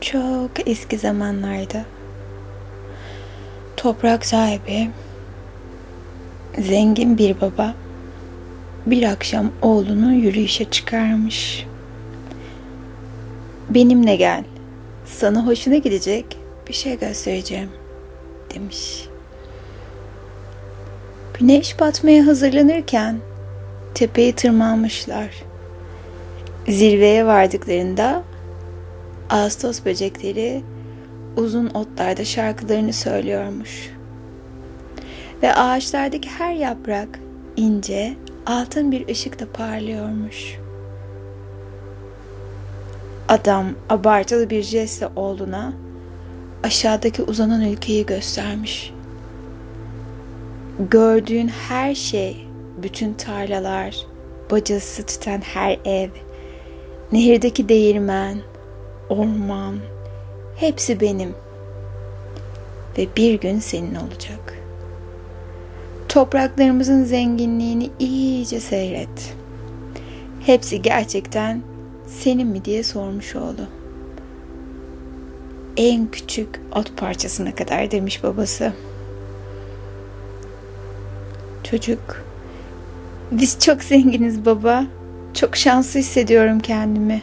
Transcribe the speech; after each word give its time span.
çok 0.00 0.68
eski 0.68 0.98
zamanlarda 0.98 1.84
toprak 3.76 4.26
sahibi 4.26 4.90
zengin 6.58 7.18
bir 7.18 7.40
baba 7.40 7.74
bir 8.86 9.02
akşam 9.02 9.50
oğlunu 9.62 10.12
yürüyüşe 10.12 10.64
çıkarmış. 10.64 11.66
Benimle 13.70 14.16
gel. 14.16 14.44
Sana 15.06 15.46
hoşuna 15.46 15.76
gidecek 15.76 16.36
bir 16.68 16.74
şey 16.74 16.98
göstereceğim 16.98 17.70
demiş. 18.54 19.08
Güneş 21.38 21.80
batmaya 21.80 22.26
hazırlanırken 22.26 23.18
tepeye 23.94 24.34
tırmanmışlar. 24.34 25.30
Zirveye 26.68 27.26
vardıklarında 27.26 28.22
Ağustos 29.30 29.84
böcekleri 29.84 30.62
uzun 31.36 31.66
otlarda 31.66 32.24
şarkılarını 32.24 32.92
söylüyormuş. 32.92 33.90
Ve 35.42 35.54
ağaçlardaki 35.54 36.28
her 36.28 36.54
yaprak 36.54 37.08
ince, 37.56 38.14
altın 38.46 38.92
bir 38.92 39.08
ışıkla 39.08 39.46
parlıyormuş. 39.52 40.58
Adam 43.28 43.66
abartılı 43.88 44.50
bir 44.50 44.62
jestle 44.62 45.08
oğluna 45.16 45.72
aşağıdaki 46.62 47.22
uzanan 47.22 47.60
ülkeyi 47.60 48.06
göstermiş. 48.06 48.92
Gördüğün 50.90 51.48
her 51.68 51.94
şey, 51.94 52.46
bütün 52.82 53.14
tarlalar, 53.14 54.06
bacası 54.50 55.06
tutan 55.06 55.40
her 55.40 55.78
ev, 55.84 56.10
nehirdeki 57.12 57.68
değirmen, 57.68 58.38
orman, 59.10 59.76
hepsi 60.56 61.00
benim. 61.00 61.34
Ve 62.98 63.06
bir 63.16 63.40
gün 63.40 63.58
senin 63.58 63.94
olacak. 63.94 64.58
Topraklarımızın 66.08 67.04
zenginliğini 67.04 67.90
iyice 67.98 68.60
seyret. 68.60 69.34
Hepsi 70.40 70.82
gerçekten 70.82 71.62
senin 72.06 72.48
mi 72.48 72.64
diye 72.64 72.82
sormuş 72.82 73.36
oğlu. 73.36 73.66
En 75.76 76.10
küçük 76.10 76.60
ot 76.74 76.96
parçasına 76.96 77.54
kadar 77.54 77.90
demiş 77.90 78.22
babası. 78.22 78.72
Çocuk, 81.64 82.24
biz 83.30 83.58
çok 83.58 83.82
zenginiz 83.82 84.44
baba. 84.44 84.84
Çok 85.34 85.56
şanslı 85.56 86.00
hissediyorum 86.00 86.60
kendimi. 86.60 87.22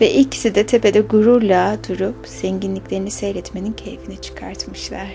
Ve 0.00 0.12
ikisi 0.12 0.54
de 0.54 0.66
tepede 0.66 1.00
gururla 1.00 1.78
durup 1.88 2.16
zenginliklerini 2.26 3.10
seyretmenin 3.10 3.72
keyfini 3.72 4.20
çıkartmışlar. 4.20 5.14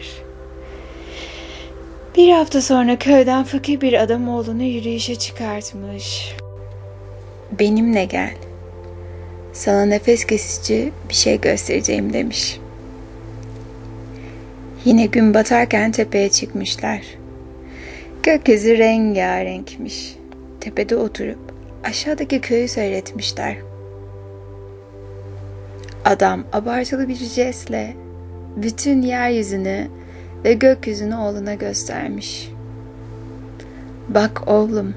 Bir 2.17 2.31
hafta 2.31 2.61
sonra 2.61 2.99
köyden 2.99 3.43
fakir 3.43 3.81
bir 3.81 4.03
adam 4.03 4.29
oğlunu 4.29 4.63
yürüyüşe 4.63 5.15
çıkartmış. 5.15 6.35
Benimle 7.59 8.05
gel. 8.05 8.33
Sana 9.53 9.85
nefes 9.85 10.25
kesici 10.25 10.91
bir 11.09 11.13
şey 11.13 11.41
göstereceğim 11.41 12.13
demiş. 12.13 12.59
Yine 14.85 15.05
gün 15.05 15.33
batarken 15.33 15.91
tepeye 15.91 16.29
çıkmışlar. 16.29 17.01
Gökyüzü 18.23 18.77
rengarenkmiş. 18.77 20.15
Tepede 20.61 20.95
oturup 20.95 21.39
aşağıdaki 21.83 22.41
köyü 22.41 22.67
seyretmişler. 22.67 23.68
Adam 26.05 26.43
abartılı 26.53 27.07
bir 27.07 27.15
jestle 27.15 27.95
bütün 28.55 29.01
yeryüzünü 29.01 29.87
ve 30.43 30.53
gökyüzünü 30.53 31.15
oğluna 31.15 31.53
göstermiş. 31.53 32.51
Bak 34.09 34.47
oğlum, 34.47 34.93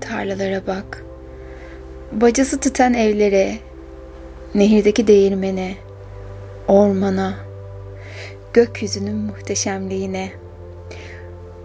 tarlalara 0.00 0.66
bak. 0.66 1.04
Bacası 2.12 2.60
tutan 2.60 2.94
evlere, 2.94 3.54
nehirdeki 4.54 5.06
değirmene, 5.06 5.74
ormana, 6.68 7.34
gökyüzünün 8.52 9.16
muhteşemliğine. 9.16 10.30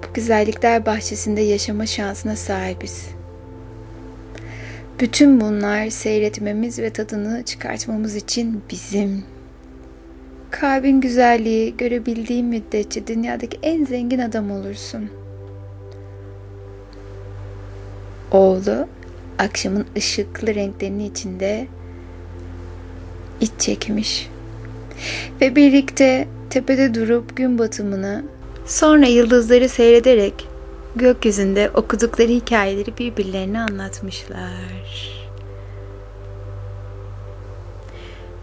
Bu 0.03 0.13
güzellikler 0.13 0.85
bahçesinde 0.85 1.41
yaşama 1.41 1.85
şansına 1.85 2.35
sahibiz. 2.35 3.07
Bütün 4.99 5.41
bunlar 5.41 5.89
seyretmemiz 5.89 6.79
ve 6.79 6.89
tadını 6.89 7.43
çıkartmamız 7.43 8.15
için 8.15 8.61
bizim. 8.69 9.23
Kalbin 10.51 11.01
güzelliği 11.01 11.77
görebildiğin 11.77 12.45
müddetçe 12.45 13.07
dünyadaki 13.07 13.59
en 13.63 13.85
zengin 13.85 14.19
adam 14.19 14.51
olursun. 14.51 15.09
Oğlu 18.31 18.87
akşamın 19.39 19.85
ışıklı 19.97 20.55
renklerinin 20.55 21.09
içinde 21.09 21.67
iç 23.41 23.51
çekmiş. 23.59 24.29
Ve 25.41 25.55
birlikte 25.55 26.27
tepede 26.49 26.93
durup 26.93 27.37
gün 27.37 27.59
batımını 27.59 28.23
sonra 28.65 29.05
yıldızları 29.05 29.69
seyrederek 29.69 30.54
gökyüzünde 30.95 31.69
okudukları 31.73 32.27
hikayeleri 32.27 32.97
birbirlerine 32.97 33.59
anlatmışlar. 33.59 35.15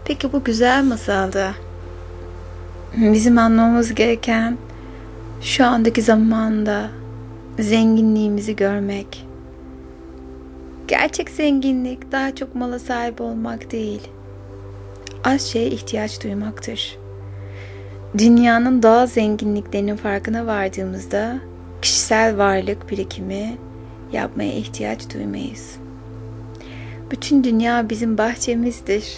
Peki 0.05 0.33
bu 0.33 0.43
güzel 0.43 0.83
masalda 0.83 1.53
bizim 2.97 3.37
anlamamız 3.37 3.95
gereken 3.95 4.57
şu 5.41 5.65
andaki 5.65 6.01
zamanda 6.01 6.89
zenginliğimizi 7.59 8.55
görmek. 8.55 9.27
Gerçek 10.87 11.29
zenginlik 11.29 12.11
daha 12.11 12.35
çok 12.35 12.55
mala 12.55 12.79
sahip 12.79 13.21
olmak 13.21 13.71
değil. 13.71 14.01
Az 15.23 15.41
şeye 15.41 15.67
ihtiyaç 15.67 16.23
duymaktır. 16.23 16.97
Dünyanın 18.17 18.83
doğal 18.83 19.07
zenginliklerinin 19.07 19.95
farkına 19.95 20.45
vardığımızda 20.45 21.39
kişisel 21.83 22.37
varlık 22.37 22.91
birikimi 22.91 23.57
yapmaya 24.11 24.53
ihtiyaç 24.53 25.13
duymayız. 25.13 25.75
Bütün 27.11 27.43
dünya 27.43 27.89
bizim 27.89 28.17
bahçemizdir. 28.17 29.17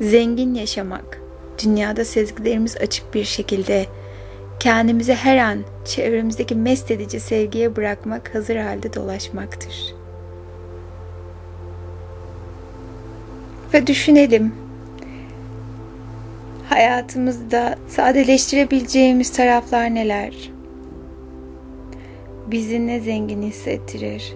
Zengin 0.00 0.54
yaşamak, 0.54 1.20
dünyada 1.64 2.04
sezgilerimiz 2.04 2.76
açık 2.76 3.14
bir 3.14 3.24
şekilde 3.24 3.86
kendimizi 4.60 5.14
her 5.14 5.36
an 5.36 5.58
çevremizdeki 5.84 6.54
mest 6.54 6.90
edici 6.90 7.20
sevgiye 7.20 7.76
bırakmak 7.76 8.34
hazır 8.34 8.56
halde 8.56 8.94
dolaşmaktır. 8.94 9.94
Ve 13.74 13.86
düşünelim. 13.86 14.54
Hayatımızda 16.68 17.76
sadeleştirebileceğimiz 17.88 19.32
taraflar 19.32 19.94
neler? 19.94 20.51
Bizi 22.52 22.86
ne 22.86 23.00
zengin 23.00 23.42
hissettirir? 23.42 24.34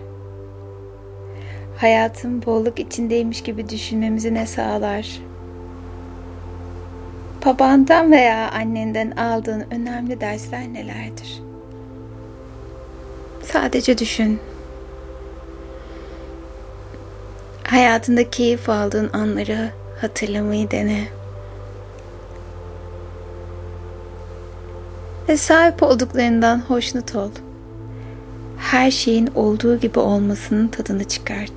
Hayatın 1.77 2.47
bolluk 2.47 2.79
içindeymiş 2.79 3.43
gibi 3.43 3.69
düşünmemizi 3.69 4.35
ne 4.35 4.47
sağlar? 4.47 5.21
Babandan 7.47 8.13
veya 8.13 8.51
annenden 8.51 9.11
aldığın 9.11 9.67
önemli 9.71 10.21
dersler 10.21 10.73
nelerdir? 10.73 11.43
Sadece 13.43 13.99
düşün. 13.99 14.41
Hayatında 17.63 18.31
keyif 18.31 18.69
aldığın 18.69 19.11
anları 19.13 19.71
hatırlamayı 20.01 20.71
dene. 20.71 21.05
Ve 25.29 25.37
sahip 25.37 25.83
olduklarından 25.83 26.61
hoşnut 26.61 27.15
ol 27.15 27.31
her 28.59 28.91
şeyin 28.91 29.27
olduğu 29.35 29.81
gibi 29.81 29.99
olmasının 29.99 30.69
tadını 30.69 31.05
çıkart. 31.05 31.53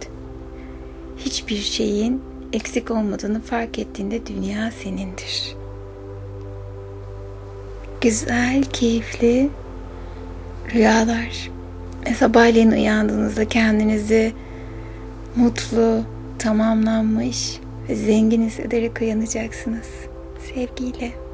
Hiçbir 1.17 1.57
şeyin 1.57 2.21
eksik 2.53 2.91
olmadığını 2.91 3.41
fark 3.41 3.79
ettiğinde 3.79 4.25
dünya 4.25 4.71
senindir. 4.71 5.55
Güzel, 8.01 8.63
keyifli 8.63 9.49
rüyalar. 10.73 11.51
Ve 12.05 12.13
sabahleyin 12.13 12.71
uyandığınızda 12.71 13.47
kendinizi 13.47 14.33
mutlu, 15.35 16.01
tamamlanmış 16.39 17.59
ve 17.89 17.95
zengin 17.95 18.41
hissederek 18.41 19.01
uyanacaksınız. 19.01 19.87
Sevgiyle. 20.53 21.28